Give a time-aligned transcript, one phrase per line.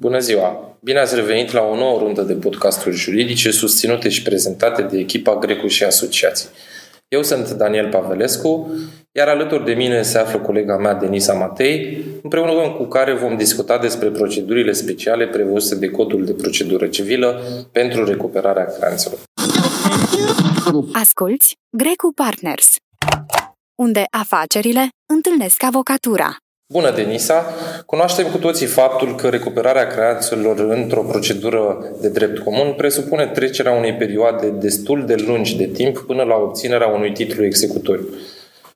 [0.00, 0.76] Bună ziua!
[0.80, 5.36] Bine ați revenit la o nouă rundă de podcasturi juridice susținute și prezentate de echipa
[5.36, 6.48] Grecu și Asociații.
[7.08, 8.70] Eu sunt Daniel Pavelescu,
[9.12, 13.78] iar alături de mine se află colega mea Denisa Matei, împreună cu care vom discuta
[13.78, 17.42] despre procedurile speciale prevăzute de Codul de Procedură Civilă
[17.72, 19.18] pentru recuperarea creanțelor.
[20.92, 22.76] Asculți Grecu Partners,
[23.74, 26.36] unde afacerile întâlnesc avocatura.
[26.72, 27.54] Bună, Denisa!
[27.86, 33.94] Cunoaștem cu toții faptul că recuperarea creanțelor într-o procedură de drept comun presupune trecerea unei
[33.94, 38.08] perioade destul de lungi de timp până la obținerea unui titlu executoriu.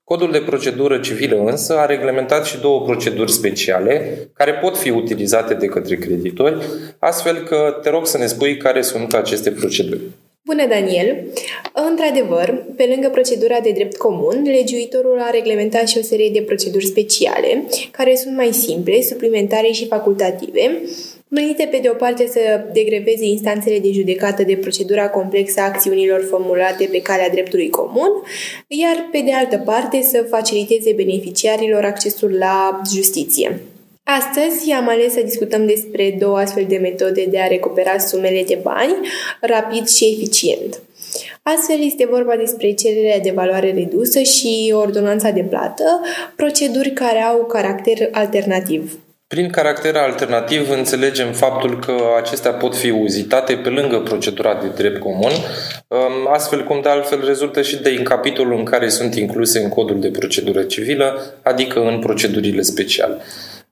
[0.05, 5.55] Codul de procedură civilă însă a reglementat și două proceduri speciale care pot fi utilizate
[5.55, 6.67] de către creditori,
[6.99, 10.01] astfel că te rog să ne spui care sunt aceste proceduri.
[10.45, 11.25] Bună, Daniel!
[11.91, 16.87] Într-adevăr, pe lângă procedura de drept comun, legiuitorul a reglementat și o serie de proceduri
[16.87, 20.81] speciale, care sunt mai simple, suplimentare și facultative,
[21.29, 22.41] menite pe de o parte să
[22.73, 28.11] degreveze instanțele de judecată de procedura complexă a acțiunilor formulate pe calea dreptului comun,
[28.67, 33.61] iar pe de altă parte să faciliteze beneficiarilor accesul la justiție.
[34.05, 38.59] Astăzi am ales să discutăm despre două astfel de metode de a recupera sumele de
[38.63, 38.97] bani
[39.41, 40.81] rapid și eficient.
[41.43, 46.01] Astfel este vorba despre cererea de valoare redusă și ordonanța de plată,
[46.37, 48.99] proceduri care au caracter alternativ.
[49.27, 55.01] Prin caracter alternativ înțelegem faptul că acestea pot fi uzitate pe lângă procedura de drept
[55.01, 55.31] comun,
[55.89, 60.01] um, astfel cum de altfel rezultă și din capitolul în care sunt incluse în codul
[60.01, 63.17] de procedură civilă, adică în procedurile speciale.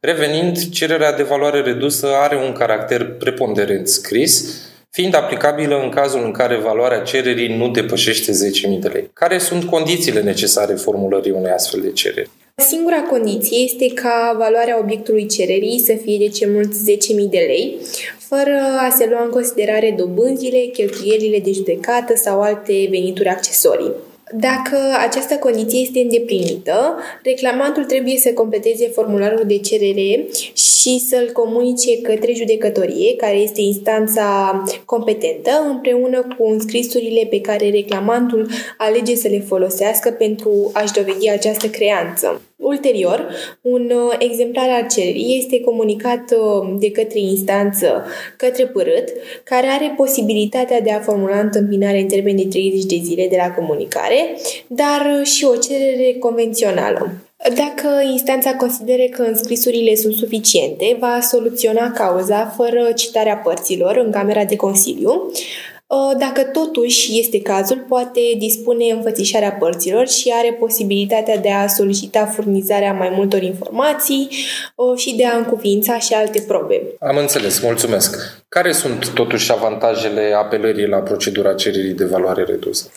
[0.03, 6.31] Revenind, cererea de valoare redusă are un caracter preponderent scris, fiind aplicabilă în cazul în
[6.31, 9.11] care valoarea cererii nu depășește 10.000 de lei.
[9.13, 12.31] Care sunt condițiile necesare formulării unei astfel de cereri?
[12.57, 17.77] Singura condiție este ca valoarea obiectului cererii să fie de ce mult 10.000 de lei,
[18.19, 23.93] fără a se lua în considerare dobânzile, cheltuielile de judecată sau alte venituri accesorii.
[24.33, 32.01] Dacă această condiție este îndeplinită, reclamantul trebuie să completeze formularul de cerere și să-l comunice
[32.01, 38.49] către judecătorie, care este instanța competentă, împreună cu înscrisurile pe care reclamantul
[38.79, 42.41] alege să le folosească pentru a-și dovedi această creanță.
[42.61, 48.05] Ulterior, un uh, exemplar al cererii este comunicat uh, de către instanță
[48.37, 49.09] către părât,
[49.45, 53.55] care are posibilitatea de a formula întâmpinare în termen de 30 de zile de la
[53.55, 57.13] comunicare, dar uh, și o cerere convențională.
[57.55, 64.45] Dacă instanța consideră că înscrisurile sunt suficiente, va soluționa cauza fără citarea părților în Camera
[64.45, 65.70] de Consiliu, Uh,
[66.19, 72.93] dacă totuși este cazul, poate dispune înfățișarea părților și are posibilitatea de a solicita furnizarea
[72.93, 74.29] mai multor informații
[74.75, 76.83] uh, și de a încuvința și alte probe.
[77.01, 78.17] Am înțeles, mulțumesc.
[78.49, 82.91] Care sunt totuși avantajele apelării la procedura cererii de valoare redusă?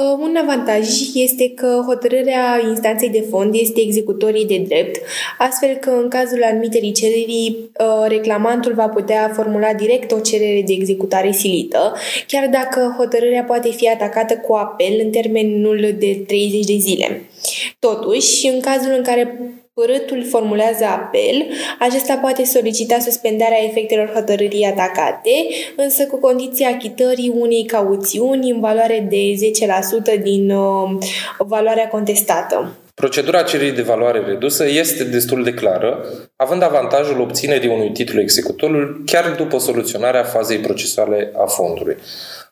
[0.00, 5.00] Uh, un avantaj este că hotărârea instanței de fond este executorii de drept,
[5.38, 10.72] astfel că în cazul admiterii cererii, uh, reclamantul va putea formula direct o cerere de
[10.72, 11.94] executare silită,
[12.26, 17.22] chiar dacă hotărârea poate fi atacată cu apel în termenul de 30 de zile.
[17.78, 19.40] Totuși, în cazul în care
[19.80, 21.46] Părâtul formulează apel,
[21.78, 25.30] acesta poate solicita suspendarea efectelor hotărârii atacate,
[25.76, 29.34] însă cu condiția achitării unei cauțiuni în valoare de
[30.18, 30.90] 10% din uh,
[31.38, 32.72] valoarea contestată.
[32.94, 36.04] Procedura cererii de valoare redusă este destul de clară,
[36.36, 41.96] având avantajul obținerii unui titlu executorului chiar după soluționarea fazei procesuale a fondului.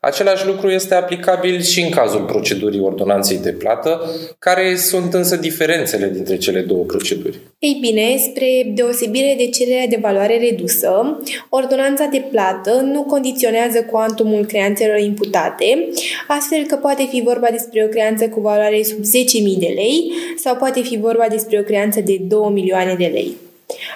[0.07, 6.09] Același lucru este aplicabil și în cazul procedurii ordonanței de plată, care sunt însă diferențele
[6.09, 7.39] dintre cele două proceduri.
[7.59, 11.19] Ei bine, spre deosebire de cererea de valoare redusă,
[11.49, 15.89] ordonanța de plată nu condiționează cuantumul creanțelor imputate,
[16.29, 20.57] astfel că poate fi vorba despre o creanță cu valoare sub 10.000 de lei sau
[20.57, 23.37] poate fi vorba despre o creanță de 2 milioane de lei.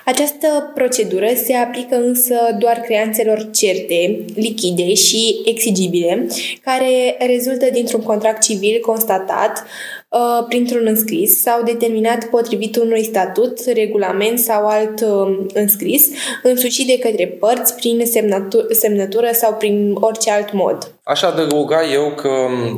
[0.04, 6.26] Această procedură se aplică însă doar creanțelor certe, lichide și exigibile,
[6.64, 9.64] care rezultă dintr-un contract civil constatat
[10.10, 16.06] uh, printr-un înscris sau determinat potrivit unui statut, regulament sau alt uh, înscris,
[16.42, 20.92] însușit de către părți prin semnătură, semnătură sau prin orice alt mod.
[21.02, 22.30] Aș adăuga eu că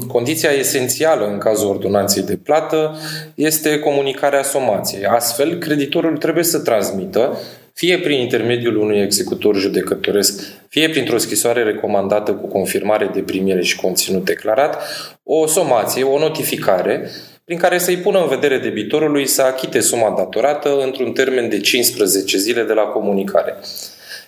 [0.08, 2.96] condiția esențială în cazul ordonanței de plată
[3.34, 5.04] este comunicarea somației.
[5.04, 7.38] Astfel, creditorul trebuie să transmită
[7.82, 13.76] fie prin intermediul unui executor judecătoresc, fie printr-o scrisoare recomandată cu confirmare de primire și
[13.76, 14.82] conținut declarat,
[15.22, 17.10] o somație, o notificare,
[17.44, 22.38] prin care să-i pună în vedere debitorului să achite suma datorată într-un termen de 15
[22.38, 23.54] zile de la comunicare.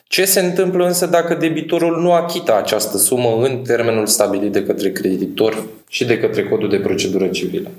[0.04, 4.92] Ce se întâmplă însă dacă debitorul nu achită această sumă în termenul stabilit de către
[4.92, 7.70] creditor și de către codul de procedură civilă?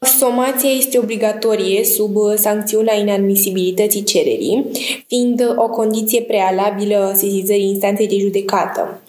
[0.00, 4.66] Somația este obligatorie sub sancțiunea inadmisibilității cererii,
[5.06, 9.00] fiind o condiție prealabilă sesizării instanței de judecată.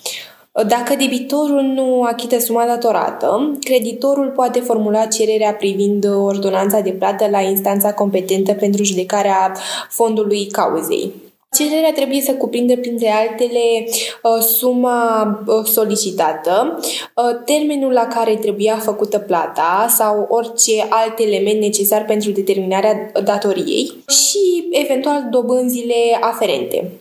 [0.67, 7.41] Dacă debitorul nu achită suma datorată, creditorul poate formula cererea privind ordonanța de plată la
[7.41, 9.55] instanța competentă pentru judecarea
[9.89, 11.11] fondului cauzei.
[11.55, 13.85] Cererea trebuie să cuprindă, printre altele,
[14.23, 21.59] uh, suma uh, solicitată, uh, termenul la care trebuia făcută plata sau orice alt element
[21.59, 26.91] necesar pentru determinarea datoriei și, eventual, dobânzile aferente.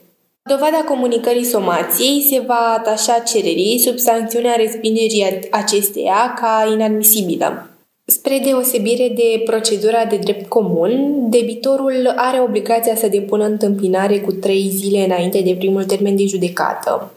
[0.43, 7.76] Dovada comunicării somației se va atașa cererii sub sancțiunea respingerii acesteia ca inadmisibilă.
[8.09, 14.69] Spre deosebire de procedura de drept comun, debitorul are obligația să depună întâmpinare cu trei
[14.69, 17.13] zile înainte de primul termen de judecată.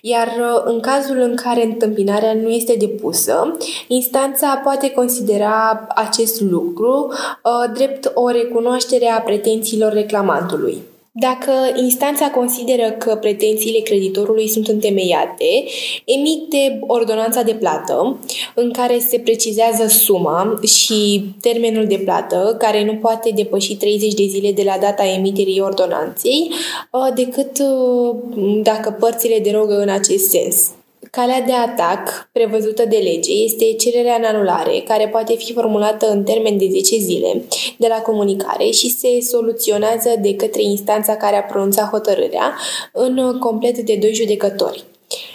[0.00, 0.28] Iar
[0.64, 3.56] în cazul în care întâmpinarea nu este depusă,
[3.88, 10.82] instanța poate considera acest lucru uh, drept o recunoaștere a pretențiilor reclamantului.
[11.16, 15.64] Dacă instanța consideră că pretențiile creditorului sunt întemeiate,
[16.04, 18.18] emite ordonanța de plată
[18.54, 24.24] în care se precizează suma și termenul de plată, care nu poate depăși 30 de
[24.26, 26.50] zile de la data emiterii ordonanței,
[26.90, 28.16] uh, decât uh,
[28.62, 30.70] dacă părțile derogă în acest sens.
[31.14, 36.24] Calea de atac prevăzută de lege este cererea în anulare, care poate fi formulată în
[36.24, 37.44] termen de 10 zile
[37.78, 42.58] de la comunicare și se soluționează de către instanța care a pronunțat hotărârea
[42.92, 44.84] în complet de doi judecători.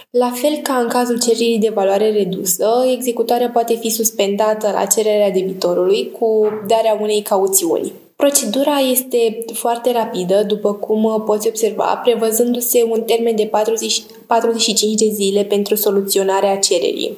[0.09, 5.31] La fel ca în cazul cererii de valoare redusă, executarea poate fi suspendată la cererea
[5.31, 7.93] debitorului cu darea unei cauțiuni.
[8.25, 15.10] Procedura este foarte rapidă, după cum poți observa, prevăzându-se un termen de 40, 45 de
[15.13, 17.18] zile pentru soluționarea cererii.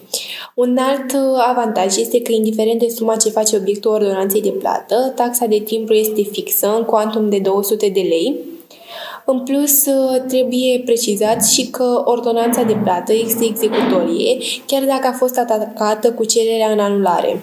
[0.56, 1.16] Un alt
[1.50, 5.94] avantaj este că, indiferent de suma ce face obiectul ordonanței de plată, taxa de timbru
[5.94, 8.36] este fixă în cuantum de 200 de lei,
[9.26, 9.84] în plus,
[10.28, 16.26] trebuie precizat și că ordonanța de plată este executorie, chiar dacă a fost atacată cu
[16.26, 17.42] cererea în anulare.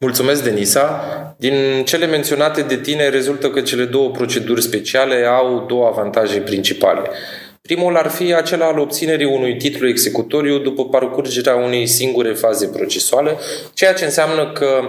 [0.00, 1.02] Mulțumesc, Denisa.
[1.36, 7.00] Din cele menționate de tine rezultă că cele două proceduri speciale au două avantaje principale.
[7.68, 13.36] Primul ar fi acela al obținerii unui titlu executoriu după parcurgerea unei singure faze procesuale,
[13.74, 14.80] ceea ce înseamnă că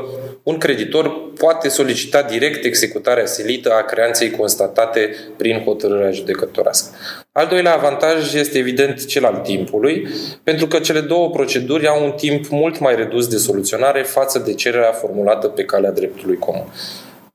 [0.44, 6.98] un creditor poate solicita direct executarea silită a creanței constatate prin hotărârea judecătorească.
[7.32, 10.08] Al doilea avantaj este evident cel al timpului,
[10.44, 14.54] pentru că cele două proceduri au un timp mult mai redus de soluționare față de
[14.54, 16.66] cererea formulată pe calea dreptului comun.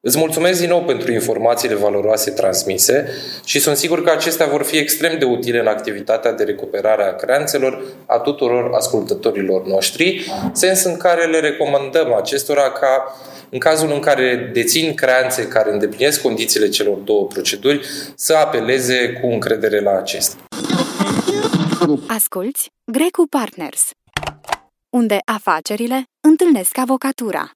[0.06, 3.08] Îți mulțumesc din nou pentru informațiile valoroase transmise
[3.44, 7.14] și sunt sigur că acestea vor fi extrem de utile în activitatea de recuperare a
[7.14, 13.16] creanțelor a tuturor ascultătorilor noștri, sens în care le recomandăm acestora ca
[13.50, 19.26] în cazul în care dețin creanțe care îndeplinesc condițiile celor două proceduri, să apeleze cu
[19.26, 20.40] încredere la acestea.
[22.06, 23.90] Asculți Grecu Partners,
[24.96, 27.50] unde afacerile întâlnesc avocatura.